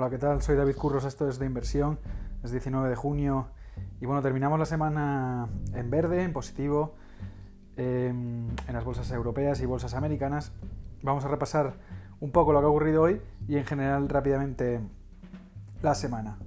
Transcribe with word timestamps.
Hola, 0.00 0.10
¿qué 0.10 0.18
tal? 0.18 0.40
Soy 0.42 0.54
David 0.54 0.76
Curros, 0.76 1.04
esto 1.04 1.28
es 1.28 1.40
de 1.40 1.46
inversión, 1.46 1.98
es 2.44 2.52
19 2.52 2.88
de 2.88 2.94
junio 2.94 3.48
y 4.00 4.06
bueno, 4.06 4.22
terminamos 4.22 4.56
la 4.56 4.64
semana 4.64 5.48
en 5.74 5.90
verde, 5.90 6.22
en 6.22 6.32
positivo, 6.32 6.94
em, 7.76 8.46
en 8.68 8.74
las 8.74 8.84
bolsas 8.84 9.10
europeas 9.10 9.60
y 9.60 9.66
bolsas 9.66 9.94
americanas. 9.94 10.52
Vamos 11.02 11.24
a 11.24 11.28
repasar 11.28 11.74
un 12.20 12.30
poco 12.30 12.52
lo 12.52 12.60
que 12.60 12.66
ha 12.66 12.68
ocurrido 12.68 13.02
hoy 13.02 13.20
y 13.48 13.56
en 13.56 13.64
general 13.64 14.08
rápidamente 14.08 14.78
la 15.82 15.96
semana. 15.96 16.38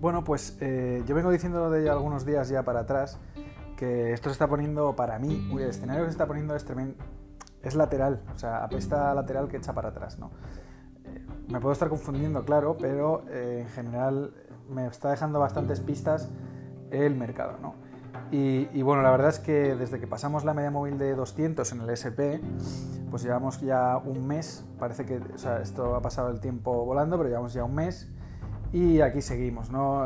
Bueno, 0.00 0.24
pues 0.24 0.56
eh, 0.62 1.04
yo 1.06 1.14
vengo 1.14 1.30
diciendo 1.30 1.70
de 1.70 1.90
algunos 1.90 2.24
días 2.24 2.48
ya 2.48 2.62
para 2.62 2.80
atrás 2.80 3.18
que 3.76 4.14
esto 4.14 4.30
se 4.30 4.32
está 4.32 4.48
poniendo 4.48 4.96
para 4.96 5.18
mí, 5.18 5.46
el 5.52 5.68
escenario 5.68 6.04
que 6.04 6.08
se 6.08 6.12
está 6.12 6.26
poniendo 6.26 6.56
es 6.56 6.64
tremendo, 6.64 6.94
es 7.62 7.74
lateral, 7.74 8.22
o 8.34 8.38
sea, 8.38 8.64
apesta 8.64 9.14
lateral 9.14 9.48
que 9.48 9.58
echa 9.58 9.72
para 9.72 9.90
atrás, 9.90 10.18
¿no? 10.18 10.30
Eh, 11.04 11.26
me 11.48 11.60
puedo 11.60 11.72
estar 11.72 11.88
confundiendo, 11.88 12.44
claro, 12.44 12.76
pero 12.78 13.24
eh, 13.28 13.60
en 13.62 13.68
general 13.68 14.32
me 14.68 14.86
está 14.86 15.10
dejando 15.10 15.40
bastantes 15.40 15.80
pistas 15.80 16.30
el 16.90 17.14
mercado, 17.16 17.58
¿no? 17.60 17.74
Y, 18.32 18.82
bueno, 18.82 19.02
la 19.02 19.10
verdad 19.10 19.30
es 19.30 19.40
que 19.40 19.74
desde 19.74 19.98
que 19.98 20.06
pasamos 20.06 20.44
la 20.44 20.54
media 20.54 20.70
móvil 20.70 20.98
de 20.98 21.16
200 21.16 21.72
en 21.72 21.80
el 21.80 21.90
SP, 21.90 22.38
pues 23.10 23.24
llevamos 23.24 23.60
ya 23.60 23.96
un 23.96 24.24
mes, 24.24 24.64
parece 24.78 25.04
que, 25.04 25.16
o 25.16 25.38
sea, 25.38 25.60
esto 25.60 25.96
ha 25.96 26.02
pasado 26.02 26.30
el 26.30 26.38
tiempo 26.38 26.84
volando, 26.84 27.16
pero 27.16 27.28
llevamos 27.28 27.52
ya 27.52 27.64
un 27.64 27.74
mes 27.74 28.08
y 28.72 29.00
aquí 29.00 29.20
seguimos, 29.20 29.70
¿no? 29.70 30.04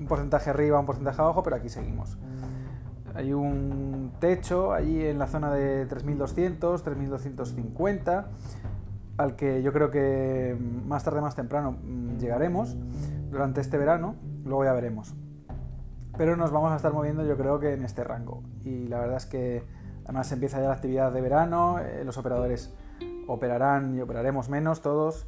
Un 0.00 0.06
porcentaje 0.08 0.50
arriba, 0.50 0.80
un 0.80 0.86
porcentaje 0.86 1.22
abajo, 1.22 1.44
pero 1.44 1.54
aquí 1.54 1.68
seguimos. 1.68 2.18
Hay 3.14 3.32
un 3.32 4.12
techo 4.20 4.72
allí 4.72 5.04
en 5.04 5.18
la 5.18 5.26
zona 5.26 5.52
de 5.52 5.86
3200, 5.86 6.82
3250, 6.82 8.28
al 9.16 9.36
que 9.36 9.62
yo 9.62 9.72
creo 9.72 9.90
que 9.90 10.56
más 10.86 11.04
tarde, 11.04 11.20
más 11.20 11.34
temprano 11.34 11.72
mm, 11.82 12.18
llegaremos 12.18 12.76
durante 13.30 13.60
este 13.60 13.78
verano, 13.78 14.14
luego 14.44 14.64
ya 14.64 14.72
veremos. 14.72 15.14
Pero 16.16 16.36
nos 16.36 16.50
vamos 16.50 16.72
a 16.72 16.76
estar 16.76 16.92
moviendo 16.92 17.24
yo 17.24 17.36
creo 17.36 17.60
que 17.60 17.72
en 17.72 17.84
este 17.84 18.04
rango. 18.04 18.42
Y 18.64 18.88
la 18.88 18.98
verdad 18.98 19.16
es 19.16 19.26
que 19.26 19.64
además 20.04 20.30
empieza 20.32 20.60
ya 20.60 20.68
la 20.68 20.74
actividad 20.74 21.12
de 21.12 21.20
verano, 21.20 21.78
eh, 21.78 22.02
los 22.04 22.18
operadores 22.18 22.74
operarán 23.28 23.94
y 23.94 24.00
operaremos 24.00 24.48
menos 24.48 24.80
todos. 24.82 25.26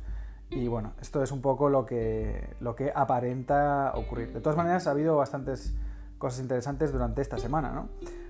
Y 0.51 0.67
bueno, 0.67 0.95
esto 1.01 1.23
es 1.23 1.31
un 1.31 1.41
poco 1.43 1.69
lo 1.69 1.87
que, 1.87 2.57
lo 2.59 2.75
que 2.75 2.93
aparenta 2.93 3.93
ocurrir. 3.95 4.33
De 4.33 4.41
todas 4.41 4.57
maneras, 4.57 4.89
ha 4.89 4.91
habido 4.91 5.17
bastantes 5.17 5.77
cosas 6.21 6.41
interesantes 6.41 6.93
durante 6.93 7.23
esta 7.23 7.39
semana. 7.39 7.73
¿no? 7.73 7.89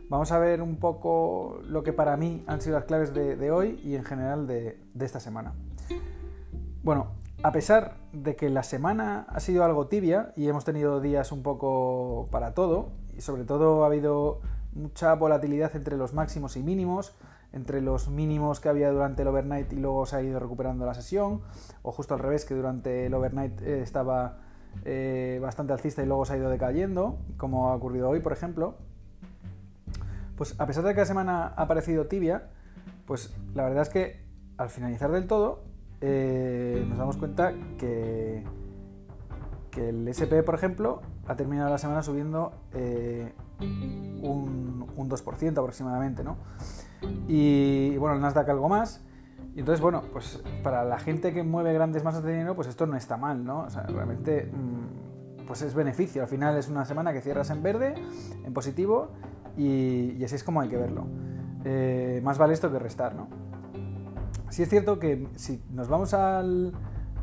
Vamos 0.08 0.32
a 0.32 0.38
ver 0.38 0.62
un 0.62 0.76
poco 0.76 1.60
lo 1.64 1.82
que 1.82 1.92
para 1.92 2.16
mí 2.16 2.42
han 2.46 2.62
sido 2.62 2.76
las 2.76 2.84
claves 2.86 3.12
de, 3.12 3.50
hoy 3.50 3.78
y 3.84 3.96
en 3.96 4.04
general 4.04 4.46
de, 4.46 4.80
esta 4.98 5.20
semana. 5.20 5.52
Bueno, 6.82 7.08
a 7.42 7.52
pesar 7.52 7.96
de 8.12 8.36
que 8.36 8.48
la 8.48 8.62
semana 8.62 9.26
ha 9.28 9.40
sido 9.40 9.64
algo 9.64 9.88
tibia 9.88 10.32
y 10.36 10.48
hemos 10.48 10.64
tenido 10.64 11.00
días 11.00 11.32
un 11.32 11.42
poco 11.42 12.28
para 12.30 12.54
todo, 12.54 12.92
y 13.16 13.20
sobre 13.20 13.44
todo 13.44 13.82
ha 13.82 13.86
habido 13.86 14.40
mucha 14.72 15.14
volatilidad 15.14 15.74
entre 15.74 15.96
los 15.96 16.14
máximos 16.14 16.56
y 16.56 16.62
mínimos, 16.62 17.14
entre 17.52 17.80
los 17.80 18.08
mínimos 18.08 18.60
que 18.60 18.68
había 18.68 18.92
durante 18.92 19.22
el 19.22 19.28
overnight 19.28 19.72
y 19.72 19.76
luego 19.76 20.06
se 20.06 20.16
ha 20.16 20.22
ido 20.22 20.38
recuperando 20.38 20.86
la 20.86 20.94
sesión, 20.94 21.42
o 21.82 21.90
justo 21.90 22.14
al 22.14 22.20
revés, 22.20 22.44
que 22.44 22.54
durante 22.54 23.06
el 23.06 23.14
overnight 23.14 23.60
eh, 23.62 23.82
estaba 23.82 24.38
eh, 24.84 25.38
bastante 25.42 25.72
alcista 25.72 26.02
y 26.02 26.06
luego 26.06 26.24
se 26.24 26.34
ha 26.34 26.36
ido 26.36 26.50
decayendo, 26.50 27.18
como 27.36 27.68
ha 27.68 27.74
ocurrido 27.74 28.08
hoy, 28.08 28.20
por 28.20 28.32
ejemplo. 28.32 28.76
Pues 30.36 30.58
a 30.58 30.66
pesar 30.66 30.84
de 30.84 30.94
que 30.94 31.00
la 31.00 31.06
semana 31.06 31.48
ha 31.48 31.68
parecido 31.68 32.06
tibia, 32.06 32.48
pues 33.06 33.34
la 33.54 33.64
verdad 33.64 33.82
es 33.82 33.88
que 33.90 34.24
al 34.56 34.70
finalizar 34.70 35.10
del 35.10 35.26
todo 35.26 35.62
eh, 36.00 36.84
nos 36.88 36.96
damos 36.96 37.16
cuenta 37.18 37.52
que, 37.78 38.44
que 39.70 39.90
el 39.90 40.08
SP, 40.08 40.42
por 40.42 40.54
ejemplo, 40.54 41.02
ha 41.26 41.36
terminado 41.36 41.70
la 41.70 41.78
semana 41.78 42.02
subiendo 42.02 42.52
eh, 42.72 43.32
un, 43.60 44.86
un, 44.96 45.10
2% 45.10 45.58
aproximadamente, 45.58 46.24
¿no? 46.24 46.36
Y 47.28 47.96
bueno, 47.98 48.16
el 48.16 48.22
Nasdaq 48.22 48.48
algo 48.48 48.68
más, 48.68 49.04
y 49.54 49.60
entonces, 49.60 49.80
bueno, 49.80 50.02
pues 50.12 50.42
para 50.62 50.84
la 50.84 50.98
gente 50.98 51.32
que 51.32 51.42
mueve 51.42 51.72
grandes 51.72 52.04
masas 52.04 52.22
de 52.22 52.32
dinero, 52.32 52.54
pues 52.54 52.68
esto 52.68 52.86
no 52.86 52.96
está 52.96 53.16
mal, 53.16 53.44
¿no? 53.44 53.60
O 53.62 53.70
sea, 53.70 53.82
realmente, 53.82 54.46
mm, 54.46 55.46
pues 55.46 55.62
es 55.62 55.74
beneficio. 55.74 56.22
Al 56.22 56.28
final 56.28 56.56
es 56.56 56.68
una 56.68 56.84
semana 56.84 57.12
que 57.12 57.20
cierras 57.20 57.50
en 57.50 57.62
verde, 57.62 57.94
en 58.44 58.52
positivo, 58.52 59.08
y, 59.56 60.22
así 60.24 60.36
es 60.36 60.44
como 60.44 60.60
hay 60.60 60.68
que 60.68 60.76
verlo. 60.76 61.04
Eh, 61.64 62.20
más 62.22 62.38
vale 62.38 62.54
esto 62.54 62.70
que 62.70 62.78
restar, 62.78 63.14
¿no? 63.14 63.28
Sí 64.50 64.62
es 64.62 64.68
cierto 64.68 64.98
que 64.98 65.28
si 65.36 65.62
nos 65.70 65.88
vamos 65.88 66.14
al, 66.14 66.72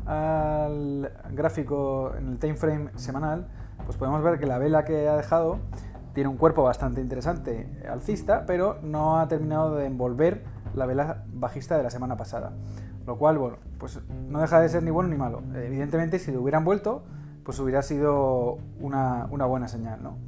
al 0.06 1.10
gráfico 1.32 2.12
en 2.16 2.28
el 2.28 2.38
time 2.38 2.54
frame 2.54 2.90
semanal, 2.96 3.48
pues 3.84 3.96
podemos 3.96 4.22
ver 4.22 4.38
que 4.38 4.46
la 4.46 4.58
vela 4.58 4.84
que 4.84 5.08
ha 5.08 5.16
dejado 5.16 5.58
tiene 6.12 6.28
un 6.28 6.36
cuerpo 6.36 6.62
bastante 6.62 7.00
interesante 7.00 7.68
alcista, 7.88 8.44
pero 8.46 8.78
no 8.82 9.18
ha 9.18 9.28
terminado 9.28 9.76
de 9.76 9.86
envolver 9.86 10.42
la 10.78 10.86
vela 10.86 11.24
bajista 11.32 11.76
de 11.76 11.82
la 11.82 11.90
semana 11.90 12.16
pasada. 12.16 12.52
Lo 13.06 13.16
cual, 13.18 13.38
bueno, 13.38 13.56
pues 13.78 14.00
no 14.28 14.40
deja 14.40 14.60
de 14.60 14.68
ser 14.68 14.82
ni 14.82 14.90
bueno 14.90 15.08
ni 15.08 15.16
malo. 15.16 15.42
Evidentemente, 15.54 16.18
si 16.18 16.30
lo 16.30 16.42
hubieran 16.42 16.64
vuelto, 16.64 17.02
pues 17.42 17.58
hubiera 17.58 17.82
sido 17.82 18.58
una, 18.80 19.24
buena 19.26 19.68
señal, 19.68 20.02
¿no? 20.02 20.18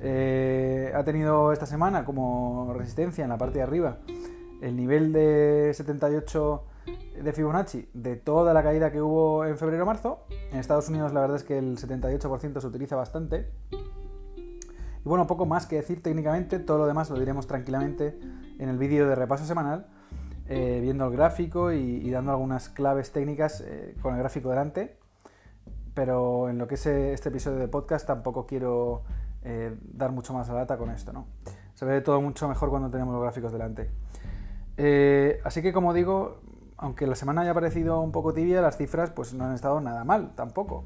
Eh, 0.00 0.92
ha 0.94 1.02
tenido 1.04 1.52
esta 1.52 1.66
semana 1.66 2.04
como 2.04 2.72
resistencia 2.74 3.24
en 3.24 3.30
la 3.30 3.38
parte 3.38 3.58
de 3.58 3.62
arriba 3.62 3.98
el 4.64 4.76
nivel 4.76 5.12
de 5.12 5.72
78 5.74 6.64
de 7.22 7.32
Fibonacci 7.32 7.88
de 7.92 8.16
toda 8.16 8.54
la 8.54 8.62
caída 8.62 8.90
que 8.90 9.02
hubo 9.02 9.44
en 9.44 9.58
febrero-marzo. 9.58 10.26
En 10.52 10.58
Estados 10.58 10.88
Unidos 10.88 11.12
la 11.12 11.20
verdad 11.20 11.36
es 11.36 11.44
que 11.44 11.58
el 11.58 11.76
78% 11.76 12.60
se 12.60 12.66
utiliza 12.66 12.96
bastante. 12.96 13.50
Y 15.04 15.08
bueno, 15.08 15.26
poco 15.26 15.44
más 15.44 15.66
que 15.66 15.76
decir 15.76 16.02
técnicamente, 16.02 16.58
todo 16.58 16.78
lo 16.78 16.86
demás 16.86 17.10
lo 17.10 17.18
diremos 17.18 17.46
tranquilamente 17.46 18.18
en 18.58 18.68
el 18.68 18.78
vídeo 18.78 19.06
de 19.06 19.14
repaso 19.14 19.44
semanal, 19.44 19.86
eh, 20.48 20.78
viendo 20.80 21.04
el 21.06 21.12
gráfico 21.12 21.72
y, 21.72 22.10
dando 22.10 22.32
algunas 22.32 22.70
claves 22.70 23.12
técnicas 23.12 23.62
eh, 23.66 23.94
con 24.00 24.14
el 24.14 24.20
gráfico 24.20 24.48
delante. 24.48 24.96
Pero 25.92 26.48
en 26.48 26.58
lo 26.58 26.66
que 26.66 26.74
es 26.76 26.86
eh, 26.86 27.12
este 27.12 27.28
episodio 27.28 27.58
de 27.58 27.68
podcast 27.68 28.06
tampoco 28.06 28.46
quiero 28.46 29.02
dar 29.92 30.10
mucho 30.10 30.32
más 30.32 30.48
a 30.48 30.54
lata 30.54 30.78
con 30.78 30.88
esto, 30.88 31.12
¿no? 31.12 31.26
Se 31.74 31.84
ve 31.84 32.00
todo 32.00 32.18
mucho 32.22 32.48
mejor 32.48 32.70
cuando 32.70 32.88
tenemos 32.88 33.12
los 33.12 33.22
gráficos 33.22 33.52
delante. 33.52 33.90
así 35.44 35.60
que 35.60 35.70
como 35.74 35.92
digo, 35.92 36.40
aunque 36.78 37.06
la 37.06 37.14
semana 37.14 37.42
haya 37.42 37.52
parecido 37.52 38.00
un 38.00 38.10
poco 38.10 38.32
tibia, 38.32 38.62
las 38.62 38.78
cifras 38.78 39.10
pues 39.10 39.34
no 39.34 39.44
han 39.44 39.52
estado 39.52 39.82
nada 39.82 40.02
mal 40.02 40.34
tampoco. 40.34 40.84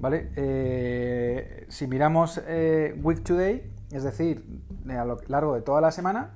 ¿Vale? 0.00 1.66
si 1.68 1.86
miramos 1.86 2.40
week 3.02 3.22
to 3.22 3.36
day, 3.36 3.70
es 3.92 4.02
decir, 4.02 4.44
a 4.88 5.04
lo 5.04 5.18
largo 5.28 5.54
de 5.54 5.60
toda 5.60 5.80
la 5.80 5.90
semana, 5.90 6.30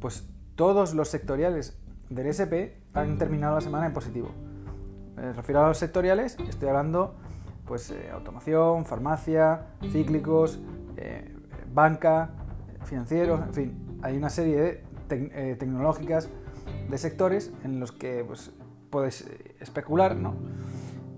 pues 0.00 0.28
todos 0.54 0.94
los 0.94 1.08
sectoriales 1.08 1.76
del 2.08 2.26
SP 2.30 2.78
han 2.94 3.18
terminado 3.18 3.56
la 3.56 3.60
semana 3.60 3.86
en 3.86 3.92
positivo. 3.92 4.30
Me 5.16 5.32
refiero 5.32 5.64
a 5.64 5.68
los 5.68 5.78
sectoriales, 5.78 6.36
estoy 6.48 6.68
hablando 6.68 7.14
pues 7.70 7.90
eh, 7.92 8.10
automoción, 8.12 8.84
farmacia, 8.84 9.66
cíclicos, 9.92 10.58
eh, 10.96 11.36
banca, 11.72 12.30
financieros, 12.84 13.40
en 13.40 13.54
fin, 13.54 13.98
hay 14.02 14.16
una 14.16 14.28
serie 14.28 14.56
de 14.60 14.84
eh, 15.10 15.56
tecnológicas 15.56 16.28
de 16.88 16.98
sectores 16.98 17.52
en 17.62 17.78
los 17.78 17.92
que 17.92 18.24
pues, 18.26 18.50
puedes 18.90 19.24
especular, 19.60 20.16
¿no? 20.16 20.34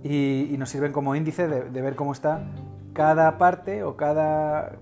Y, 0.05 0.55
nos 0.59 0.69
sirven 0.71 0.93
como 0.93 1.15
índice 1.15 1.47
de, 1.49 1.71
de 1.71 1.83
ver 1.83 1.97
cómo 1.97 2.13
está 2.13 2.43
cada 2.93 3.39
parte 3.39 3.85
o 3.85 3.97
cada 3.97 4.72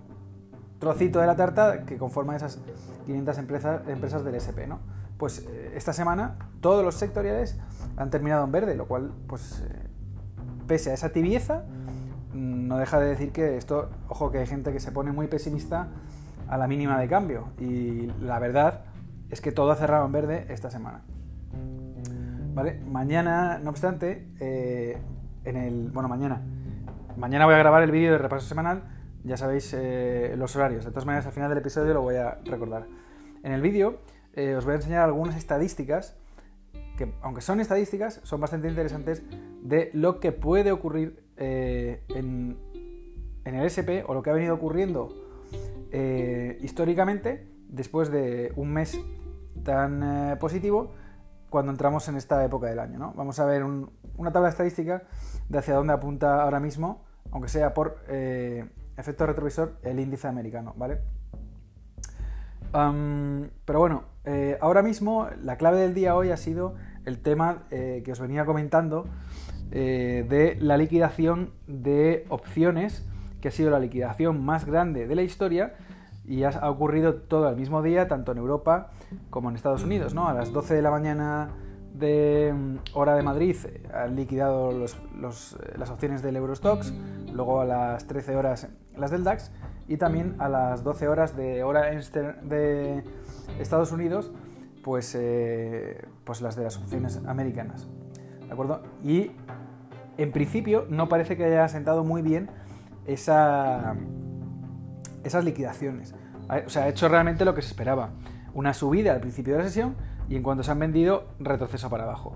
trocito 0.79 1.21
de 1.21 1.27
la 1.27 1.37
tarta 1.37 1.85
que 1.85 1.99
conforma 1.99 2.35
esas 2.35 2.59
500 3.07 3.39
empresas, 3.39 3.89
empresas 3.89 4.25
del 4.25 4.35
SP, 4.37 4.67
¿no? 4.67 4.81
Pues 5.19 5.47
eh, 5.47 5.73
esta 5.77 5.93
semana 5.93 6.37
todos 6.61 6.85
los 6.85 6.95
sectoriales 6.95 7.59
han 7.97 8.11
terminado 8.11 8.45
en 8.45 8.53
verde, 8.53 8.75
lo 8.75 8.87
cual, 8.87 9.13
pues, 9.29 9.61
eh, 9.61 9.87
pese 10.67 10.91
a 10.91 10.95
esa 10.95 11.11
tibieza, 11.11 11.65
mm, 12.33 12.67
no 12.67 12.79
deja 12.79 12.99
de 12.99 13.09
decir 13.09 13.31
que 13.31 13.59
esto, 13.59 13.91
ojo, 14.09 14.31
que 14.31 14.39
hay 14.39 14.47
gente 14.47 14.73
que 14.73 14.81
se 14.81 14.93
pone 14.93 15.13
muy 15.13 15.27
pesimista 15.27 15.89
a 16.49 16.57
la 16.57 16.67
mínima 16.67 16.99
de 16.99 17.09
cambio. 17.09 17.49
Y 17.59 18.07
la 18.23 18.39
verdad 18.39 18.85
es 19.29 19.41
que 19.41 19.53
todo 19.53 19.71
ha 19.71 19.77
cerrado 19.77 20.07
en 20.07 20.13
verde 20.13 20.47
esta 20.49 20.71
semana. 20.71 21.03
¿Vale? 22.55 22.81
Mañana, 22.87 23.59
no 23.59 23.71
obstante, 23.71 24.29
eh, 24.41 24.99
en 25.45 25.57
el. 25.57 25.91
Bueno, 25.91 26.09
mañana. 26.09 26.43
Mañana 27.17 27.47
voy 27.47 27.55
a 27.55 27.59
grabar 27.59 27.83
el 27.83 27.91
vídeo 27.91 28.13
de 28.13 28.19
repaso 28.19 28.47
semanal 28.47 28.83
ya 29.25 29.37
sabéis 29.37 29.75
eh, 29.77 30.35
los 30.37 30.57
horarios. 30.57 30.85
De 30.85 30.91
todas 30.91 31.07
maneras, 31.07 31.27
al 31.27 31.33
final 31.33 31.51
del 31.51 31.59
episodio 31.59 31.95
lo 31.95 32.03
voy 32.03 32.17
a 32.17 32.39
recordar. 32.45 32.87
En 33.43 33.53
el 33.53 33.61
vídeo 33.61 34.01
eh, 34.35 34.55
os 34.55 34.65
voy 34.65 34.73
a 34.73 34.77
enseñar 34.77 35.03
algunas 35.05 35.37
estadísticas 35.37 36.17
que, 36.97 37.13
aunque 37.23 37.41
son 37.41 37.61
estadísticas, 37.61 38.21
son 38.25 38.41
bastante 38.41 38.69
interesantes 38.69 39.23
de 39.63 39.91
lo 39.93 40.21
que 40.21 40.33
puede 40.33 40.73
ocurrir 40.73 41.23
en, 41.37 42.57
el 43.45 43.65
SP 43.65 44.05
o 44.07 44.15
lo 44.15 44.23
que 44.23 44.31
ha 44.31 44.35
venido 44.35 44.55
ocurriendo 44.55 45.09
históricamente 46.61 47.49
después 47.69 48.11
de 48.11 48.53
un 48.57 48.73
mes 48.73 49.01
tan 49.65 50.39
positivo 50.39 50.93
cuando 51.51 51.73
entramos 51.73 52.09
en 52.09 52.17
esta 52.17 52.43
época 52.45 52.69
del 52.69 52.79
año. 52.79 52.99
¿no? 52.99 53.13
Vamos 53.15 53.39
a 53.41 53.45
ver 53.45 53.65
una 53.65 54.33
tabla 54.33 54.49
estadística 54.49 55.03
de 55.49 55.59
hacia 55.59 55.75
dónde 55.75 55.93
apunta 55.93 56.43
ahora 56.43 56.61
mismo, 56.61 57.05
aunque 57.33 57.49
sea 57.49 57.75
por 57.75 57.99
eh, 58.09 58.65
efecto 58.97 59.27
retrovisor, 59.27 59.77
el 59.83 60.01
índice 60.01 60.29
americano. 60.29 60.75
¿vale? 60.77 61.01
pero 62.73 63.81
bueno, 63.81 64.05
eh, 64.25 64.57
ahora 64.61 64.81
mismo 64.81 65.27
la 65.43 65.57
clave 65.57 65.79
del 65.79 65.93
día 65.93 66.15
hoy 66.15 66.31
ha 66.31 66.37
sido 66.37 66.77
el 67.05 67.21
tema 67.21 67.65
eh, 67.73 68.03
que 68.05 68.13
os 68.13 68.21
venía 68.21 68.45
comentando 68.45 69.09
de 69.71 70.57
la 70.61 70.77
liquidación 70.77 71.53
de 71.67 72.27
opciones, 72.29 73.09
que 73.41 73.49
ha 73.49 73.51
sido 73.51 73.71
la 73.71 73.81
liquidación 73.81 74.45
más 74.45 74.67
grande 74.67 75.07
de 75.09 75.15
la 75.17 75.23
historia 75.23 75.75
y 76.31 76.45
ha, 76.45 76.71
ocurrido 76.71 77.17
todo 77.17 77.49
el 77.49 77.57
mismo 77.57 77.83
día, 77.83 78.07
tanto 78.07 78.31
en 78.31 78.39
Europa 78.39 78.91
como 79.31 79.51
en 79.51 79.57
Estados 79.57 79.83
Unidos, 79.83 80.15
¿no? 80.15 80.29
A 80.29 80.33
las 80.33 80.53
12 80.53 80.75
de 80.75 80.81
la 80.81 80.93
mañana 80.93 81.51
de 81.93 82.55
mm, 82.57 82.77
hora 82.95 83.17
de 83.17 83.23
Madrid 83.23 83.57
eh, 83.65 83.83
han 83.93 84.15
liquidado 84.15 84.71
eh, 84.71 84.87
las 85.77 85.91
opciones 85.91 86.23
del 86.23 86.37
Eurostox, 86.37 86.95
luego 87.33 87.61
a 87.61 87.65
las 87.65 88.07
13 88.07 88.37
horas 88.37 88.69
las 88.97 89.11
del 89.11 89.25
DAX 89.25 89.51
y 89.89 89.97
también 89.97 90.37
a 90.39 90.49
las 90.49 90.85
12 90.85 91.09
horas 91.09 91.37
de 91.37 91.65
hora 91.65 91.87
de 91.91 93.03
Estados 93.59 93.91
Unidos, 93.91 94.31
pues, 94.85 95.17
eh, 95.19 96.07
pues 96.23 96.43
las 96.43 96.55
de 96.55 96.63
las 96.63 96.77
opciones 96.77 97.21
americanas. 97.27 97.89
¿De 98.47 98.53
acuerdo? 98.53 98.83
Y 99.03 99.33
en 100.17 100.31
principio 100.31 100.87
no 100.89 101.09
parece 101.09 101.37
que 101.37 101.45
haya 101.45 101.67
sentado 101.67 102.05
muy 102.05 102.23
bien 102.23 102.51
esa, 103.05 103.97
esas 105.25 105.45
liquidaciones. 105.45 106.15
O 106.67 106.71
sea, 106.71 106.85
ha 106.85 106.89
hecho 106.89 107.09
realmente 107.09 107.45
lo 107.45 107.55
que 107.55 107.63
se 107.63 107.69
esperaba. 107.69 108.11
Una 108.55 108.75
subida 108.75 109.13
al 109.13 109.21
principio 109.21 109.55
de 109.55 109.61
la 109.61 109.67
sesión 109.67 109.95
y 110.29 110.37
en 110.37 110.43
cuanto 110.43 110.63
se 110.63 110.71
han 110.71 110.79
vendido, 110.79 111.29
retroceso 111.39 111.89
para 111.91 112.05
abajo. 112.05 112.35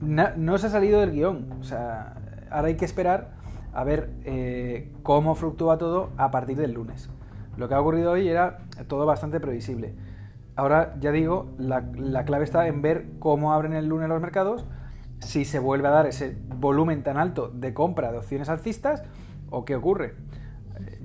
No, 0.00 0.58
se 0.58 0.66
ha 0.66 0.70
salido 0.70 1.00
del 1.00 1.12
guion. 1.12 1.52
O 1.60 1.64
sea, 1.64 2.14
ahora 2.50 2.68
hay 2.68 2.76
que 2.76 2.84
esperar 2.84 3.30
a 3.72 3.84
ver 3.84 4.10
eh, 4.24 4.92
cómo 5.02 5.34
fluctúa 5.34 5.78
todo 5.78 6.10
a 6.18 6.30
partir 6.30 6.56
del 6.56 6.72
lunes. 6.72 7.08
Lo 7.56 7.68
que 7.68 7.74
ha 7.74 7.80
ocurrido 7.80 8.12
hoy 8.12 8.28
era 8.28 8.58
todo 8.88 9.06
bastante 9.06 9.40
previsible. 9.40 9.94
Ahora, 10.54 10.94
ya 11.00 11.12
digo, 11.12 11.50
la, 11.58 11.84
la 11.96 12.24
clave 12.24 12.44
está 12.44 12.66
en 12.66 12.82
ver 12.82 13.06
cómo 13.18 13.54
abren 13.54 13.72
el 13.72 13.86
lunes 13.86 14.08
los 14.08 14.20
mercados, 14.20 14.66
si 15.20 15.46
se 15.46 15.58
vuelve 15.58 15.88
a 15.88 15.92
dar 15.92 16.06
ese 16.06 16.36
volumen 16.56 17.02
tan 17.02 17.16
alto 17.16 17.48
de 17.48 17.72
compra 17.72 18.12
de 18.12 18.18
opciones 18.18 18.50
alcistas 18.50 19.02
o 19.48 19.64
qué 19.64 19.76
ocurre 19.76 20.14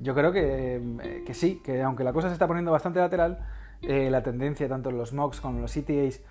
yo 0.02 0.14
creo 0.14 0.32
eh, 0.36 1.24
que, 1.26 1.34
sí, 1.34 1.62
que 1.64 1.82
aunque 1.82 2.04
la 2.04 2.14
cosa 2.14 2.28
se 2.28 2.34
está 2.34 2.48
poniendo 2.48 2.72
bastante 2.72 3.00
lateral, 3.00 3.40
eh, 3.82 4.10
la 4.10 4.24
tendencia 4.24 4.68
tanto 4.68 4.90
en 4.90 4.98
los 4.98 5.14
MOX 5.14 5.42
como 5.42 5.56
en 5.56 5.62
los 5.62 5.74
CTAs 5.74 6.22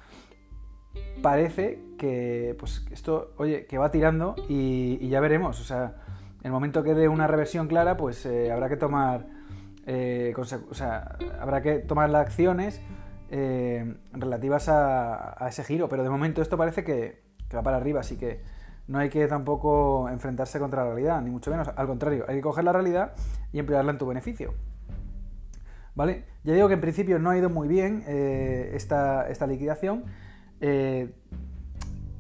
parece 1.23 1.79
que 1.99 2.57
pues 2.59 2.87
esto, 2.91 3.33
oye, 3.37 3.67
que 3.67 3.79
va 3.79 3.91
tirando 3.91 4.35
y, 4.49 5.09
ya 5.09 5.21
veremos. 5.21 5.61
O 5.61 5.65
sea, 5.65 5.95
en 6.41 6.47
el 6.47 6.53
momento 6.53 6.83
que 6.83 6.95
dé 6.95 7.09
una 7.09 7.27
reversión 7.27 7.69
clara, 7.69 7.97
pues 7.97 8.25
eh, 8.27 8.51
habrá 8.51 8.69
que 8.69 8.77
tomar 8.77 9.27
o 9.89 10.75
sea, 10.75 11.17
habrá 11.41 11.63
que 11.63 11.79
tomar 11.79 12.11
las 12.11 12.27
acciones 12.27 12.83
relativas 14.13 14.69
a, 14.69 15.47
ese 15.49 15.63
giro. 15.63 15.89
Pero 15.89 16.03
de 16.03 16.11
momento 16.11 16.43
esto 16.43 16.57
parece 16.57 16.83
que, 16.83 17.23
que 17.49 17.57
va 17.57 17.63
para 17.63 17.77
arriba, 17.77 18.01
así 18.01 18.17
que 18.17 18.43
no 18.89 18.99
hay 18.99 19.09
que 19.09 19.27
tampoco 19.27 20.09
enfrentarse 20.09 20.59
contra 20.59 20.85
la 20.85 20.91
realidad, 20.91 21.21
ni 21.21 21.31
mucho 21.31 21.51
menos. 21.51 21.69
Al 21.75 21.87
contrario, 21.87 22.25
hay 22.29 22.37
que 22.37 22.43
coger 22.43 22.65
la 22.65 22.73
realidad 22.73 23.13
y 23.57 23.59
emplearla 23.59 23.93
en 23.93 23.99
tu 23.99 24.07
beneficio. 24.07 24.53
¿Vale? 25.95 26.25
Ya 26.45 26.53
digo 26.53 26.69
que 26.69 26.75
en 26.75 26.81
principio 26.83 27.19
no 27.19 27.31
ha 27.31 27.39
ido 27.39 27.49
muy 27.49 27.69
bien 27.69 28.05
eh, 28.07 28.73
esta, 28.75 29.47
liquidación. 29.47 30.05
Eh, 30.61 31.15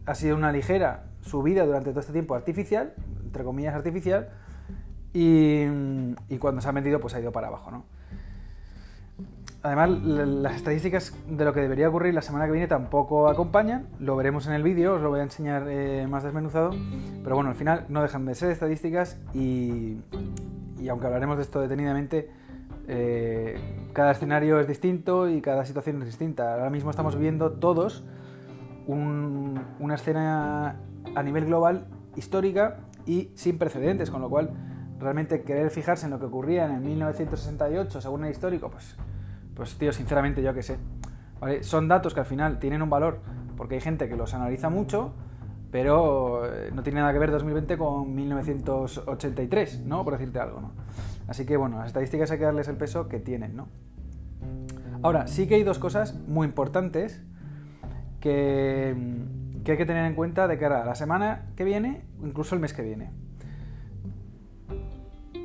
ha 0.07 0.15
sido 0.15 0.35
una 0.35 0.51
ligera 0.51 1.05
subida 1.21 1.67
durante 1.67 1.91
todo 1.91 2.01
este 2.01 2.15
tiempo 2.15 2.35
artificial, 2.35 2.95
entre 3.23 3.45
comillas 3.45 3.75
artificial, 3.75 4.31
y, 5.13 5.65
y 6.31 6.39
cuando 6.39 6.63
se 6.63 6.69
ha 6.69 6.73
vendido 6.73 7.01
pues 7.01 7.13
ha 7.15 7.21
ido 7.21 7.33
para 7.33 7.49
abajo, 7.49 7.71
¿no? 7.71 7.85
Además, 9.63 9.91
las 9.91 10.55
estadísticas 10.55 11.13
de 11.29 11.45
lo 11.45 11.53
que 11.53 11.61
debería 11.61 11.89
ocurrir 11.89 12.15
la 12.15 12.23
semana 12.23 12.47
que 12.47 12.53
viene 12.53 12.69
tampoco 12.69 13.29
acompañan. 13.29 13.89
Lo 13.99 14.17
veremos 14.17 14.47
en 14.47 14.53
el 14.55 14.63
vídeo, 14.63 14.95
os 14.95 15.03
lo 15.03 15.11
voy 15.11 15.21
a 15.21 15.25
enseñar 15.25 15.67
eh, 15.69 16.07
más 16.09 16.23
desmenuzado. 16.23 16.71
Pero 17.25 17.35
bueno, 17.35 17.51
al 17.51 17.57
final 17.57 17.85
no 17.89 18.01
dejan 18.01 18.25
de 18.25 18.37
ser 18.37 18.53
estadísticas 18.53 19.19
y, 20.87 20.89
aunque 20.89 21.07
hablaremos 21.07 21.37
de 21.37 21.43
esto 21.43 21.61
detenidamente, 21.61 22.31
eh, 22.87 23.89
cada 23.93 24.13
escenario 24.13 24.61
es 24.61 24.69
distinto 24.69 25.29
y 25.29 25.41
cada 25.41 25.65
situación 25.65 26.01
es 26.03 26.07
distinta. 26.07 26.55
Ahora 26.55 26.71
mismo 26.71 26.91
estamos 26.91 27.17
viviendo 27.17 27.53
todos 27.53 28.05
una 28.87 29.95
escena 29.97 30.77
a 31.17 31.23
nivel 31.25 31.47
global 31.47 31.89
histórica 32.15 32.77
y 33.05 33.31
sin 33.35 33.59
precedentes, 33.59 34.13
con 34.13 34.21
lo 34.21 34.31
cual 34.31 34.51
realmente 35.01 35.43
querer 35.43 35.71
fijarse 35.71 36.07
en 36.07 36.13
lo 36.13 36.21
que 36.21 36.27
ocurría 36.27 36.67
en 36.67 36.73
el 36.77 36.81
1968 36.83 38.01
según 38.01 38.25
el 38.25 38.31
histórico, 38.31 38.71
pues 38.71 38.97
pues 39.57 39.77
tío, 39.77 39.93
sinceramente 39.93 40.43
yo 40.43 40.55
qué 40.55 40.63
sé. 40.63 40.77
Son 41.63 41.89
datos 41.89 42.15
que 42.15 42.21
al 42.21 42.27
final 42.27 42.59
tienen 42.61 42.83
un 42.83 42.91
valor 42.91 43.21
porque 43.57 43.75
hay 43.75 43.81
gente 43.81 44.09
que 44.09 44.17
los 44.17 44.35
analiza 44.35 44.69
mucho, 44.69 45.15
pero 45.77 46.51
eh, 46.51 46.71
no 46.73 46.83
tiene 46.83 47.01
nada 47.01 47.13
que 47.13 47.19
ver 47.19 47.31
2020 47.31 47.77
con 47.77 48.15
1983, 48.15 49.81
¿no? 49.81 50.05
Por 50.05 50.15
decirte 50.15 50.41
algo. 50.41 50.73
Así 51.29 51.45
que 51.45 51.59
bueno, 51.59 51.77
las 51.77 51.89
estadísticas 51.89 52.31
hay 52.31 52.39
que 52.39 52.45
darles 52.45 52.67
el 52.69 52.79
peso 52.79 53.11
que 53.11 53.21
tienen, 53.21 53.55
¿no? 53.55 53.69
Ahora, 55.03 55.27
sí 55.27 55.47
que 55.47 55.57
hay 55.57 55.65
dos 55.65 55.79
cosas 55.79 56.15
muy 56.15 56.47
importantes 56.47 57.23
que, 58.21 58.97
hay 59.67 59.77
que 59.77 59.85
tener 59.85 60.07
en 60.07 60.15
cuenta 60.15 60.49
de 60.49 60.57
cara 60.57 60.81
a 60.81 60.87
la 60.87 60.95
semana 60.95 61.45
que 61.57 61.65
viene, 61.65 62.07
incluso 62.25 62.55
el 62.55 62.63
mes 62.63 62.73
que 62.73 62.81
viene. 62.81 63.11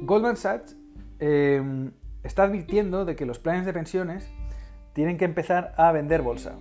Goldman 0.03 0.37
Sachs 0.37 0.77
eh, 1.19 1.91
está 2.23 2.43
advirtiendo 2.43 3.03
de 3.03 3.17
que 3.17 3.25
los 3.25 3.37
planes 3.37 3.65
de 3.65 3.73
pensiones 3.73 4.31
tienen 4.93 5.17
que 5.17 5.25
empezar 5.25 5.73
a 5.75 5.91
vender 5.91 6.21
bolsa. 6.21 6.53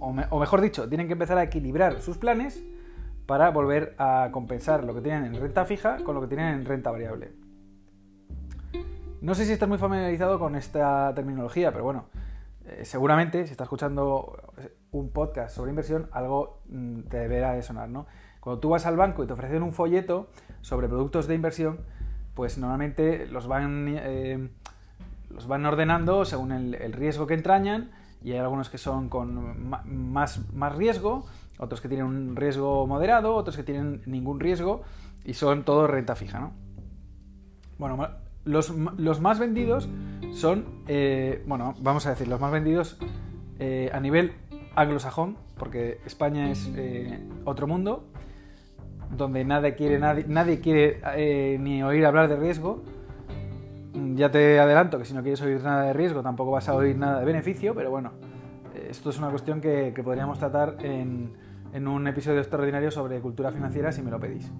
O, 0.00 0.12
mejor 0.12 0.60
dicho, 0.60 0.88
tienen 0.88 1.06
que 1.06 1.14
empezar 1.14 1.38
a 1.38 1.42
equilibrar 1.42 2.00
sus 2.00 2.18
planes 2.18 2.62
para 3.26 3.50
volver 3.50 3.94
a 3.98 4.28
compensar 4.32 4.84
lo 4.84 4.94
que 4.94 5.00
tienen 5.00 5.24
en 5.24 5.40
renta 5.40 5.64
fija 5.64 5.98
con 6.04 6.14
lo 6.14 6.20
que 6.20 6.28
tienen 6.28 6.54
en 6.54 6.64
renta 6.64 6.90
variable. 6.90 7.32
No 9.20 9.34
sé 9.34 9.44
si 9.44 9.52
estás 9.52 9.68
muy 9.68 9.78
familiarizado 9.78 10.38
con 10.38 10.54
esta 10.54 11.12
terminología, 11.14 11.72
pero 11.72 11.84
bueno, 11.84 12.06
eh, 12.66 12.84
seguramente 12.84 13.44
si 13.46 13.50
estás 13.50 13.66
escuchando 13.66 14.40
un 14.92 15.10
podcast 15.10 15.54
sobre 15.56 15.70
inversión, 15.70 16.08
algo 16.12 16.62
mm, 16.68 17.02
te 17.02 17.18
deberá 17.18 17.52
de 17.52 17.62
sonar, 17.62 17.88
¿no? 17.88 18.06
Cuando 18.40 18.60
tú 18.60 18.70
vas 18.70 18.86
al 18.86 18.96
banco 18.96 19.24
y 19.24 19.26
te 19.26 19.32
ofrecen 19.32 19.62
un 19.62 19.72
folleto 19.72 20.28
sobre 20.60 20.88
productos 20.88 21.26
de 21.26 21.34
inversión, 21.34 21.80
pues 22.34 22.56
normalmente 22.56 23.26
los 23.26 23.46
van, 23.48 23.86
eh, 23.88 24.48
los 25.30 25.48
van 25.48 25.66
ordenando 25.66 26.24
según 26.24 26.52
el, 26.52 26.92
riesgo 26.92 27.26
que 27.26 27.34
entrañan 27.34 27.90
y 28.22 28.32
hay 28.32 28.38
algunos 28.38 28.68
que 28.68 28.78
son 28.78 29.08
con 29.08 29.68
más, 29.68 30.40
más 30.52 30.74
riesgo, 30.74 31.24
otros 31.58 31.80
que 31.80 31.88
tienen 31.88 32.06
un 32.06 32.36
riesgo 32.36 32.86
moderado, 32.86 33.34
otros 33.34 33.56
que 33.56 33.62
tienen 33.62 34.02
ningún 34.06 34.40
riesgo 34.40 34.82
y 35.24 35.34
son 35.34 35.64
todo 35.64 35.86
renta 35.86 36.16
fija. 36.16 36.40
¿no? 36.40 36.52
Bueno, 37.78 38.08
los, 38.44 38.70
más 39.20 39.38
vendidos 39.38 39.88
son, 40.32 40.64
eh, 40.88 41.42
bueno, 41.46 41.74
vamos 41.80 42.06
a 42.06 42.10
decir, 42.10 42.28
los 42.28 42.40
más 42.40 42.52
vendidos 42.52 42.98
eh, 43.58 43.90
a 43.92 44.00
nivel 44.00 44.32
anglosajón, 44.74 45.36
porque 45.56 46.00
España 46.06 46.50
es 46.50 46.70
otro 47.44 47.66
mundo, 47.66 48.04
donde 49.16 49.44
nadie 49.44 49.74
quiere, 49.74 49.98
nadie, 49.98 50.24
nadie 50.28 50.60
quiere 50.60 51.00
eh, 51.16 51.58
ni 51.60 51.82
oír 51.82 52.04
hablar 52.04 52.28
de 52.28 52.36
riesgo. 52.36 52.82
Mm, 53.94 54.16
ya 54.16 54.30
te 54.30 54.60
adelanto 54.60 54.98
que 54.98 55.04
si 55.04 55.14
no 55.14 55.22
quieres 55.22 55.40
oír 55.42 55.62
nada 55.62 55.84
de 55.84 55.92
riesgo 55.92 56.22
tampoco 56.22 56.50
vas 56.50 56.68
a 56.68 56.74
oír 56.74 56.96
nada 56.96 57.20
de 57.20 57.24
beneficio, 57.24 57.74
pero 57.74 57.90
bueno, 57.90 58.12
eh, 58.74 58.88
esto 58.90 59.10
es 59.10 59.18
una 59.18 59.30
cuestión 59.30 59.60
que, 59.60 59.92
podríamos 60.04 60.38
tratar 60.38 60.76
en, 60.80 61.32
un 61.86 62.06
episodio 62.06 62.40
extraordinario 62.40 62.90
sobre 62.90 63.20
cultura 63.20 63.52
financiera 63.52 63.92
si 63.92 64.02
me 64.02 64.10
lo 64.10 64.18
pedís. 64.18 64.50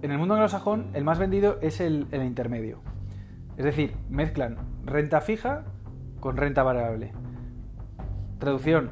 En 0.00 0.10
el 0.10 0.18
mundo 0.18 0.34
anglosajón, 0.34 0.86
el 0.94 1.04
más 1.04 1.18
vendido 1.18 1.58
es 1.60 1.80
el, 1.80 2.08
intermedio. 2.12 2.80
Es 3.56 3.64
decir, 3.64 3.94
mezclan 4.08 4.56
renta 4.84 5.20
fija 5.20 5.64
con 6.18 6.36
renta 6.36 6.62
variable. 6.62 7.12
Traducción, 8.38 8.90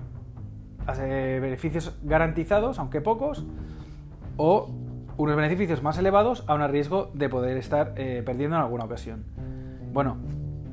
beneficios 0.87 1.99
garantizados, 2.05 2.79
aunque 2.79 3.01
pocos, 3.01 3.45
o 4.37 4.71
unos 5.21 5.37
beneficios 5.37 5.83
más 5.83 5.99
elevados 5.99 6.45
a 6.47 6.55
un 6.55 6.67
riesgo 6.69 7.11
de 7.13 7.29
poder 7.29 7.59
estar 7.59 7.93
eh, 7.97 8.23
perdiendo 8.25 8.57
en 8.57 8.63
alguna 8.63 8.85
ocasión. 8.85 9.27
Bueno, 9.93 10.17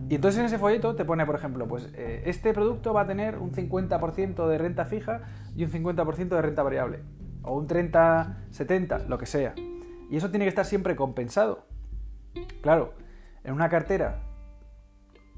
y 0.08 0.16
entonces 0.16 0.40
en 0.40 0.46
ese 0.46 0.58
folleto 0.58 0.96
te 0.96 1.04
pone, 1.04 1.26
por 1.26 1.36
ejemplo, 1.36 1.68
pues 1.68 1.92
eh, 1.96 2.24
este 2.26 2.54
producto 2.54 2.94
va 2.94 3.02
a 3.02 3.08
tener 3.08 3.40
un 3.40 3.52
50% 3.52 4.48
de 4.48 4.58
renta 4.58 4.86
fija 4.86 5.24
y 5.54 5.66
un 5.66 5.72
50% 5.72 6.30
de 6.30 6.42
renta 6.42 6.64
variable, 6.64 7.00
o 7.42 7.58
un 7.58 7.68
30-70, 7.68 9.08
lo 9.08 9.18
que 9.18 9.26
sea. 9.26 9.54
Y 10.10 10.16
eso 10.16 10.30
tiene 10.30 10.46
que 10.46 10.50
estar 10.50 10.66
siempre 10.66 10.96
compensado. 10.96 11.66
Claro, 12.62 12.94
en 13.44 13.54
una 13.54 13.68
cartera, 13.68 14.22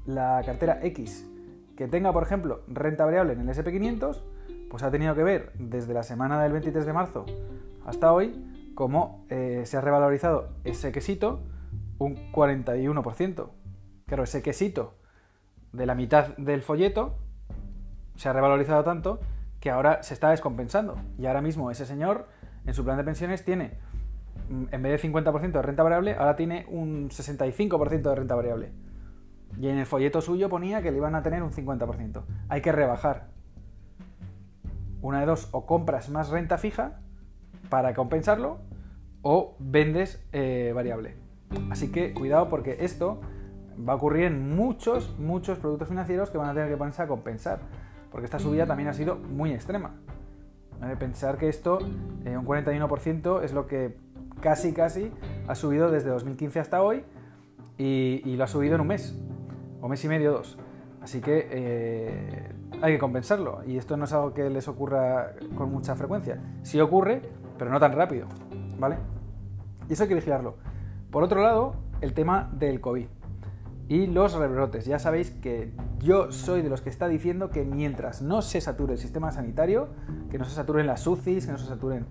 la 0.06 0.40
cartera 0.46 0.78
X, 0.82 1.28
que 1.76 1.88
tenga, 1.88 2.12
por 2.12 2.22
ejemplo, 2.22 2.62
renta 2.68 3.06
variable 3.06 3.32
en 3.32 3.40
el 3.40 3.48
SP500, 3.48 4.22
pues 4.70 4.84
ha 4.84 4.90
tenido 4.92 5.16
que 5.16 5.24
ver 5.24 5.52
desde 5.54 5.94
la 5.94 6.04
semana 6.04 6.40
del 6.40 6.52
23 6.52 6.86
de 6.86 6.92
marzo 6.92 7.26
hasta 7.84 8.12
hoy 8.12 8.59
cómo 8.80 9.26
eh, 9.28 9.64
se 9.66 9.76
ha 9.76 9.82
revalorizado 9.82 10.54
ese 10.64 10.90
quesito 10.90 11.42
un 11.98 12.32
41%. 12.32 13.50
Claro, 14.06 14.22
ese 14.22 14.40
quesito 14.40 14.94
de 15.74 15.84
la 15.84 15.94
mitad 15.94 16.34
del 16.38 16.62
folleto 16.62 17.18
se 18.16 18.30
ha 18.30 18.32
revalorizado 18.32 18.82
tanto 18.82 19.20
que 19.60 19.68
ahora 19.68 20.02
se 20.02 20.14
está 20.14 20.30
descompensando. 20.30 20.96
Y 21.18 21.26
ahora 21.26 21.42
mismo 21.42 21.70
ese 21.70 21.84
señor 21.84 22.26
en 22.64 22.72
su 22.72 22.82
plan 22.82 22.96
de 22.96 23.04
pensiones 23.04 23.44
tiene, 23.44 23.72
mm, 24.48 24.64
en 24.70 24.82
vez 24.82 24.92
de 24.92 24.98
50% 24.98 25.58
de 25.58 25.62
renta 25.62 25.82
variable, 25.82 26.14
ahora 26.14 26.36
tiene 26.36 26.64
un 26.70 27.10
65% 27.10 28.08
de 28.08 28.16
renta 28.16 28.34
variable. 28.34 28.72
Y 29.60 29.68
en 29.68 29.76
el 29.76 29.84
folleto 29.84 30.22
suyo 30.22 30.48
ponía 30.48 30.80
que 30.80 30.90
le 30.90 30.96
iban 30.96 31.14
a 31.14 31.22
tener 31.22 31.42
un 31.42 31.52
50%. 31.52 32.24
Hay 32.48 32.62
que 32.62 32.72
rebajar. 32.72 33.28
Una 35.02 35.20
de 35.20 35.26
dos, 35.26 35.50
o 35.52 35.66
compras 35.66 36.08
más 36.08 36.30
renta 36.30 36.56
fija 36.56 37.00
para 37.68 37.92
compensarlo, 37.92 38.69
o 39.22 39.56
vendes 39.58 40.22
eh, 40.32 40.72
variable. 40.74 41.16
Así 41.70 41.90
que 41.90 42.14
cuidado 42.14 42.48
porque 42.48 42.78
esto 42.80 43.20
va 43.88 43.94
a 43.94 43.96
ocurrir 43.96 44.24
en 44.24 44.54
muchos, 44.54 45.18
muchos 45.18 45.58
productos 45.58 45.88
financieros 45.88 46.30
que 46.30 46.38
van 46.38 46.48
a 46.48 46.54
tener 46.54 46.68
que 46.68 46.76
ponerse 46.76 47.02
a 47.02 47.06
compensar. 47.06 47.60
Porque 48.10 48.24
esta 48.24 48.38
subida 48.38 48.66
también 48.66 48.88
ha 48.88 48.92
sido 48.92 49.16
muy 49.16 49.52
extrema. 49.52 49.94
Pensar 50.98 51.36
que 51.36 51.48
esto, 51.48 51.78
eh, 52.24 52.36
un 52.36 52.46
41%, 52.46 53.42
es 53.42 53.52
lo 53.52 53.66
que 53.66 53.96
casi, 54.40 54.72
casi 54.72 55.12
ha 55.46 55.54
subido 55.54 55.90
desde 55.90 56.08
2015 56.08 56.58
hasta 56.58 56.82
hoy 56.82 57.04
y, 57.76 58.36
lo 58.36 58.44
ha 58.44 58.46
subido 58.46 58.74
en 58.74 58.80
un 58.80 58.86
mes, 58.86 59.14
o 59.80 59.88
mes 59.88 60.04
y 60.04 60.08
medio, 60.08 60.32
dos. 60.32 60.58
Así 61.02 61.20
que 61.20 61.48
eh, 61.50 62.48
hay 62.82 62.94
que 62.94 62.98
compensarlo 62.98 63.62
y 63.66 63.76
esto 63.76 63.96
no 63.96 64.04
es 64.04 64.12
algo 64.12 64.34
que 64.34 64.50
les 64.50 64.68
ocurra 64.68 65.34
con 65.56 65.70
mucha 65.70 65.94
frecuencia. 65.96 66.38
Sí 66.62 66.80
ocurre, 66.80 67.22
pero 67.58 67.70
no 67.70 67.78
tan 67.78 67.92
rápido, 67.92 68.26
¿vale? 68.80 68.96
Y 69.88 69.92
eso 69.92 70.04
hay 70.04 70.08
que 70.08 70.14
vigilarlo. 70.14 70.56
Por 71.10 71.22
otro 71.22 71.42
lado, 71.42 71.74
el 72.00 72.14
tema 72.14 72.50
del 72.54 72.80
COVID 72.80 73.06
y 73.90 74.06
los 74.06 74.34
rebrotes. 74.34 74.86
Ya 74.86 75.00
sabéis 75.00 75.32
que 75.32 75.72
yo 75.98 76.30
soy 76.30 76.62
de 76.62 76.68
los 76.68 76.80
que 76.80 76.90
está 76.90 77.08
diciendo 77.08 77.50
que 77.50 77.64
mientras 77.64 78.22
no 78.22 78.40
se 78.40 78.60
sature 78.60 78.92
el 78.92 79.00
sistema 79.00 79.32
sanitario, 79.32 79.88
que 80.30 80.38
no 80.38 80.44
se 80.44 80.54
saturen 80.54 80.86
las 80.86 81.04
UCIs, 81.06 81.46
que 81.46 81.52
no 81.52 81.58
se 81.58 81.66
saturen... 81.66 82.06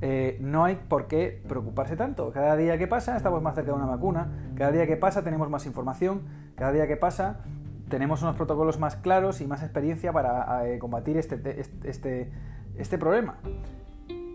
Eh, 0.00 0.38
no 0.40 0.64
hay 0.64 0.76
por 0.76 1.06
qué 1.06 1.42
preocuparse 1.48 1.96
tanto. 1.96 2.32
Cada 2.32 2.56
día 2.56 2.78
que 2.78 2.88
pasa 2.88 3.16
estamos 3.16 3.42
más 3.42 3.54
cerca 3.54 3.70
de 3.70 3.76
una 3.76 3.86
vacuna, 3.86 4.28
cada 4.56 4.72
día 4.72 4.86
que 4.88 4.96
pasa 4.96 5.22
tenemos 5.22 5.48
más 5.50 5.66
información, 5.66 6.22
cada 6.56 6.72
día 6.72 6.88
que 6.88 6.96
pasa 6.96 7.40
tenemos 7.88 8.22
unos 8.22 8.34
protocolos 8.36 8.80
más 8.80 8.96
claros 8.96 9.40
y 9.40 9.46
más 9.46 9.62
experiencia 9.62 10.12
para 10.12 10.68
eh, 10.68 10.80
combatir 10.80 11.16
este, 11.16 11.60
este, 11.84 12.32
este, 12.76 12.98
problema. 12.98 13.36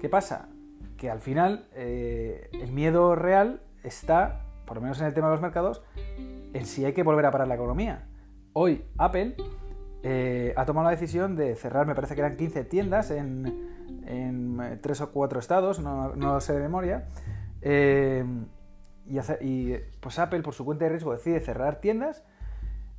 ¿Qué 0.01 0.10
pasa? 0.10 0.48
Que 1.03 1.12
al 1.12 1.19
final 1.19 1.67
eh, 1.74 2.50
el 2.53 2.72
miedo 2.72 3.13
real 3.13 3.60
está, 3.83 4.45
por 4.65 4.77
lo 4.77 4.81
menos 4.81 5.01
en 5.01 5.07
el 5.07 5.13
tema 5.13 5.27
de 5.27 5.33
los 5.33 5.41
mercados, 5.41 5.83
en 6.17 6.65
si 6.65 6.86
hay 6.86 6.93
que 6.93 7.03
volver 7.03 7.25
a 7.25 7.31
parar 7.31 7.50
la 7.50 7.55
economía. 7.55 8.07
Hoy 8.53 8.86
Apple 8.98 9.36
eh, 10.01 10.53
ha 10.55 10.63
tomado 10.63 10.86
la 10.86 10.91
decisión 10.91 11.36
de 11.36 11.55
cerrar, 11.55 11.88
me 11.88 11.93
parece 11.93 12.15
que 12.15 12.22
eran 12.22 12.38
15 12.38 12.63
tiendas 12.63 13.12
en, 13.12 14.01
en 14.07 14.79
tres 14.81 15.01
o 15.01 15.12
cuatro 15.12 15.41
estados, 15.41 15.81
no, 15.81 16.15
lo 16.15 16.39
sé 16.39 16.53
de 16.53 16.62
memoria. 16.62 17.10
Eh, 17.62 18.24
y, 19.05 19.19
y, 19.41 19.75
pues 20.00 20.17
Apple, 20.19 20.41
por 20.41 20.53
su 20.53 20.63
cuenta 20.63 20.86
de 20.86 20.91
riesgo, 20.91 21.12
decide 21.12 21.41
cerrar 21.41 21.81
tiendas 21.81 22.24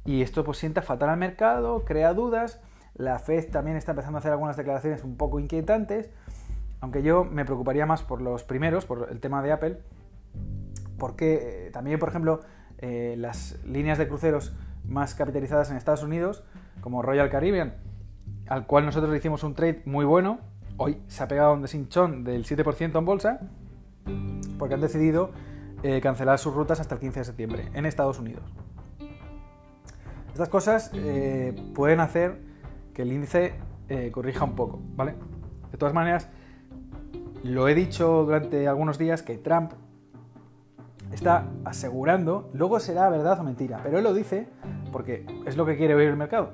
y 0.04 0.20
esto 0.20 0.44
pues 0.44 0.58
sienta 0.58 0.82
fatal 0.82 1.08
al 1.08 1.16
mercado, 1.16 1.87
crea 1.87 2.12
dudas. 2.12 2.61
La 2.92 3.18
Fed 3.18 3.50
también 3.50 3.78
está 3.78 3.92
empezando 3.92 4.18
a 4.18 4.20
hacer 4.20 4.32
algunas 4.32 4.58
declaraciones 4.58 5.02
un 5.04 5.16
poco 5.16 5.40
inquietantes, 5.40 6.11
aunque 6.84 7.02
yo 7.02 7.24
me 7.24 7.46
preocuparía 7.46 7.86
más 7.86 8.02
por 8.02 8.20
los 8.20 8.44
primeros, 8.44 8.84
por 8.84 9.08
el 9.10 9.18
tema 9.18 9.40
de 9.40 9.52
Apple, 9.52 9.78
porque 10.98 11.68
eh, 11.68 11.70
también, 11.70 11.98
por 11.98 12.10
ejemplo, 12.10 12.40
eh, 12.76 13.14
las 13.16 13.58
líneas 13.64 13.96
de 13.96 14.06
cruceros 14.06 14.54
más 14.86 15.14
capitalizadas 15.14 15.70
en 15.70 15.78
Estados 15.78 16.02
Unidos, 16.02 16.44
como 16.82 17.00
Royal 17.00 17.30
Caribbean, 17.30 17.76
al 18.48 18.66
cual 18.66 18.84
nosotros 18.84 19.10
le 19.10 19.16
hicimos 19.16 19.44
un 19.44 19.54
trade 19.54 19.80
muy 19.86 20.04
bueno, 20.04 20.40
hoy 20.76 21.00
se 21.06 21.22
ha 21.22 21.26
pegado 21.26 21.54
un 21.54 21.62
desinchón 21.62 22.22
del 22.22 22.44
7% 22.44 22.98
en 22.98 23.04
bolsa, 23.06 23.40
porque 24.58 24.74
han 24.74 24.82
decidido 24.82 25.30
eh, 25.82 26.02
cancelar 26.02 26.38
sus 26.38 26.52
rutas 26.52 26.80
hasta 26.80 26.96
el 26.96 27.00
15 27.00 27.20
de 27.20 27.24
septiembre 27.24 27.68
en 27.72 27.86
Estados 27.86 28.18
Unidos. 28.18 28.44
Estas 30.32 30.50
cosas 30.50 30.92
pueden 31.74 32.00
hacer 32.00 32.42
que 32.92 33.02
el 33.02 33.12
índice 33.12 33.54
corrija 34.12 34.44
un 34.44 34.54
poco, 34.54 34.82
¿vale? 34.96 35.14
De 35.72 35.78
todas 35.78 35.94
maneras, 35.94 36.28
lo 37.44 37.68
he 37.68 37.74
dicho 37.74 38.24
durante 38.24 38.66
algunos 38.66 38.96
días 38.96 39.22
que 39.22 39.36
Trump 39.36 39.72
está 41.12 41.46
asegurando, 41.66 42.50
luego 42.54 42.80
será 42.80 43.08
verdad 43.10 43.38
o 43.38 43.44
mentira, 43.44 43.80
pero 43.82 43.98
él 43.98 44.04
lo 44.04 44.14
dice 44.14 44.48
porque 44.90 45.26
es 45.44 45.56
lo 45.56 45.66
que 45.66 45.76
quiere 45.76 45.94
oír 45.94 46.08
el 46.08 46.16
mercado, 46.16 46.52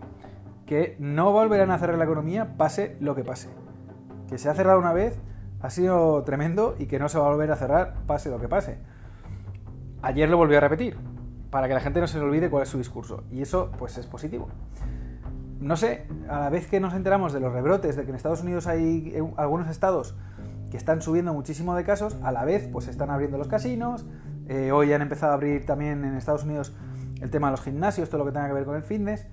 que 0.66 0.96
no 0.98 1.30
volverán 1.30 1.70
a 1.70 1.78
cerrar 1.78 1.96
la 1.96 2.04
economía 2.04 2.56
pase 2.56 2.96
lo 3.00 3.14
que 3.14 3.22
pase. 3.22 3.48
Que 4.28 4.36
se 4.36 4.48
ha 4.48 4.54
cerrado 4.54 4.80
una 4.80 4.92
vez 4.92 5.20
ha 5.62 5.70
sido 5.70 6.24
tremendo 6.24 6.74
y 6.76 6.86
que 6.86 6.98
no 6.98 7.08
se 7.08 7.18
va 7.18 7.26
a 7.26 7.30
volver 7.30 7.52
a 7.52 7.56
cerrar 7.56 7.94
pase 8.06 8.28
lo 8.28 8.40
que 8.40 8.48
pase. 8.48 8.78
Ayer 10.02 10.28
lo 10.28 10.38
volvió 10.38 10.58
a 10.58 10.60
repetir, 10.60 10.98
para 11.50 11.68
que 11.68 11.74
la 11.74 11.80
gente 11.80 12.00
no 12.00 12.08
se 12.08 12.18
le 12.18 12.24
olvide 12.24 12.50
cuál 12.50 12.64
es 12.64 12.68
su 12.68 12.78
discurso, 12.78 13.22
y 13.30 13.42
eso 13.42 13.70
pues 13.78 13.96
es 13.96 14.08
positivo. 14.08 14.48
No 15.60 15.76
sé, 15.76 16.08
a 16.28 16.40
la 16.40 16.50
vez 16.50 16.66
que 16.66 16.80
nos 16.80 16.94
enteramos 16.94 17.32
de 17.32 17.38
los 17.38 17.52
rebrotes, 17.52 17.94
de 17.94 18.02
que 18.02 18.08
en 18.08 18.16
Estados 18.16 18.42
Unidos 18.42 18.66
hay 18.66 19.14
algunos 19.36 19.68
estados 19.68 20.16
que 20.70 20.76
están 20.76 21.02
subiendo 21.02 21.34
muchísimo 21.34 21.74
de 21.74 21.84
casos, 21.84 22.16
a 22.22 22.32
la 22.32 22.44
vez 22.44 22.68
pues 22.70 22.88
están 22.88 23.10
abriendo 23.10 23.36
los 23.36 23.48
casinos, 23.48 24.06
eh, 24.48 24.72
hoy 24.72 24.92
han 24.92 25.02
empezado 25.02 25.32
a 25.32 25.34
abrir 25.34 25.64
también 25.64 26.04
en 26.04 26.16
Estados 26.16 26.44
Unidos 26.44 26.72
el 27.20 27.30
tema 27.30 27.48
de 27.48 27.52
los 27.52 27.62
gimnasios, 27.62 28.08
todo 28.08 28.18
lo 28.18 28.24
que 28.24 28.32
tenga 28.32 28.48
que 28.48 28.54
ver 28.54 28.64
con 28.64 28.76
el 28.76 28.82
fitness. 28.82 29.26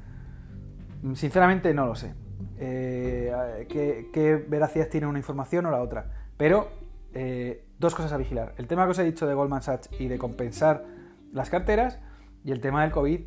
Mm, 1.01 1.13
sinceramente 1.13 1.73
no 1.73 1.87
lo 1.87 1.95
sé. 1.95 2.13
Eh, 2.59 3.65
¿qué, 3.67 4.45
veracidad 4.47 4.89
tiene 4.89 5.07
una 5.07 5.17
información 5.17 5.65
o 5.65 5.71
la 5.71 5.81
otra? 5.81 6.11
Pero 6.37 6.69
eh, 7.13 7.65
dos 7.79 7.95
cosas 7.95 8.11
a 8.11 8.17
vigilar. 8.17 8.53
El 8.57 8.67
tema 8.67 8.85
que 8.85 8.91
os 8.91 8.99
he 8.99 9.03
dicho 9.03 9.25
de 9.25 9.33
Goldman 9.33 9.63
Sachs 9.63 9.89
y 9.99 10.07
de 10.07 10.19
compensar 10.19 10.85
las 11.31 11.49
carteras 11.49 11.99
y 12.43 12.51
el 12.51 12.61
tema 12.61 12.83
del 12.83 12.91
COVID 12.91 13.21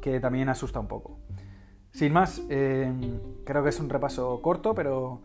que 0.00 0.20
también 0.20 0.48
asusta 0.48 0.78
un 0.78 0.88
poco. 0.88 1.18
Sin 1.90 2.12
más, 2.12 2.40
creo 2.48 3.62
que 3.62 3.68
es 3.68 3.78
un 3.78 3.90
repaso 3.90 4.40
corto, 4.42 4.74
pero 4.74 5.22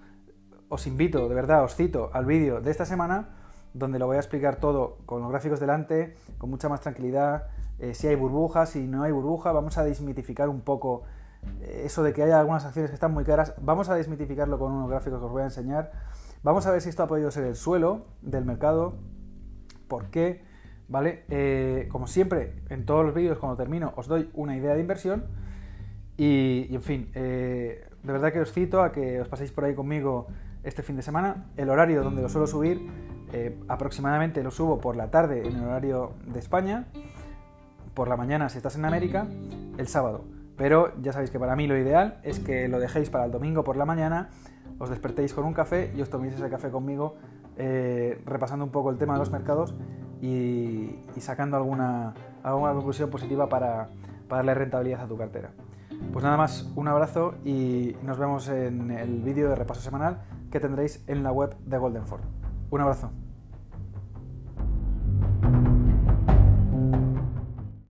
os 0.70 0.88
invito, 0.88 1.30
de 1.30 1.36
verdad, 1.36 1.64
os 1.64 1.76
cito 1.76 2.10
al 2.14 2.26
vídeo 2.26 2.62
de 2.62 2.72
esta 2.72 2.86
semana 2.86 3.30
donde 3.74 4.00
lo 4.00 4.08
voy 4.08 4.18
a 4.18 4.20
explicar 4.20 4.58
todo 4.58 4.98
con 5.06 5.22
los 5.22 5.30
gráficos 5.30 5.60
delante, 5.60 6.16
con 6.38 6.50
mucha 6.50 6.70
más 6.70 6.82
tranquilidad, 6.82 7.48
eh, 7.80 7.94
si 7.94 8.08
hay 8.08 8.16
burbujas, 8.16 8.70
si 8.72 8.88
no 8.88 9.04
hay 9.04 9.12
burbuja, 9.12 9.52
vamos 9.52 9.78
a 9.78 9.84
desmitificar 9.84 10.50
un 10.50 10.62
poco 10.62 11.04
eh, 11.62 11.84
eso 11.86 12.04
de 12.04 12.14
que 12.14 12.24
hay 12.24 12.32
algunas 12.32 12.66
acciones 12.66 12.90
que 12.90 12.96
están 12.96 13.14
muy 13.14 13.24
caras, 13.24 13.54
vamos 13.62 13.90
a 13.90 13.96
desmitificarlo 13.96 14.58
con 14.58 14.72
unos 14.72 14.90
gráficos 14.90 15.20
que 15.20 15.26
os 15.26 15.32
voy 15.32 15.44
a 15.44 15.46
enseñar, 15.46 15.92
vamos 16.44 16.66
a 16.66 16.72
ver 16.72 16.82
si 16.82 16.90
esto 16.90 17.04
ha 17.04 17.08
podido 17.08 17.30
ser 17.30 17.44
el 17.44 17.56
suelo 17.56 18.06
del 18.22 18.46
mercado, 18.46 18.96
por 19.88 20.06
qué, 20.08 20.44
¿vale? 20.88 21.24
Eh, 21.30 21.88
como 21.92 22.08
siempre, 22.08 22.64
en 22.70 22.86
todos 22.86 23.06
los 23.06 23.14
vídeos 23.14 23.38
cuando 23.38 23.58
termino 23.58 23.94
os 23.96 24.08
doy 24.08 24.30
una 24.34 24.58
idea 24.58 24.74
de 24.74 24.82
inversión 24.82 25.26
y, 26.18 26.74
en 26.74 26.82
fin, 26.82 27.12
de 27.14 27.84
verdad 28.02 28.34
que 28.34 28.40
os 28.40 28.52
cito 28.52 28.82
a 28.82 28.92
que 28.92 29.22
os 29.22 29.28
paséis 29.28 29.52
por 29.52 29.66
ahí 29.66 29.76
conmigo 29.76 30.28
este 30.64 30.84
fin 30.84 30.96
de 30.96 31.02
semana, 31.02 31.46
el 31.58 31.70
horario 31.70 32.04
donde 32.04 32.22
lo 32.22 32.30
suelo 32.30 32.48
subir 32.48 32.90
eh, 33.34 33.60
aproximadamente 33.68 34.42
lo 34.42 34.52
subo 34.52 34.80
por 34.80 34.96
la 34.96 35.12
tarde 35.12 35.46
en 35.48 35.58
el 35.58 35.64
horario 35.64 36.14
de 36.26 36.40
España, 36.40 36.86
por 37.94 38.08
la 38.08 38.16
mañana 38.16 38.48
si 38.50 38.58
estás 38.58 38.76
en 38.76 38.86
América, 38.86 39.28
el 39.78 39.88
sábado. 39.88 40.24
Pero 40.56 40.94
ya 41.02 41.14
sabéis 41.14 41.30
que 41.30 41.40
para 41.40 41.56
mí 41.56 41.68
lo 41.68 41.78
ideal 41.78 42.20
es 42.24 42.40
que 42.40 42.68
lo 42.68 42.80
dejéis 42.80 43.10
para 43.10 43.26
el 43.26 43.32
domingo 43.32 43.64
por 43.64 43.76
la 43.76 43.86
mañana, 43.86 44.30
os 44.80 44.90
despertéis 44.90 45.34
con 45.34 45.46
un 45.46 45.54
café 45.54 45.92
y 45.96 46.02
os 46.02 46.10
toméis 46.10 46.34
ese 46.34 46.50
café 46.50 46.70
conmigo, 46.70 47.16
eh, 47.58 48.22
repasando 48.26 48.64
un 48.64 48.72
poco 48.72 48.92
el 48.92 48.98
tema 48.98 49.14
de 49.14 49.20
los 49.20 49.32
mercados 49.32 49.76
y, 50.22 50.96
sacando 51.20 51.58
alguna, 51.58 52.14
alguna 52.44 52.74
conclusión 52.74 53.10
positiva 53.10 53.50
para, 53.50 53.90
para 54.28 54.40
darle 54.40 54.54
rentabilidad 54.54 55.02
a 55.02 55.08
tu 55.08 55.18
cartera. 55.18 55.52
Pues 56.14 56.24
nada 56.24 56.38
más, 56.38 56.72
un 56.76 56.88
abrazo 56.88 57.36
y 57.46 57.96
nos 58.04 58.18
vemos 58.18 58.48
en 58.50 58.92
el 58.92 59.22
vídeo 59.22 59.50
de 59.50 59.56
repaso 59.56 59.82
semanal 59.82 60.22
que 60.52 60.60
tendréis 60.60 61.04
en 61.08 61.24
la 61.24 61.32
web 61.32 61.56
de 61.66 61.78
Goldenford. 61.78 62.22
Un 62.72 62.82
abrazo. 62.82 63.12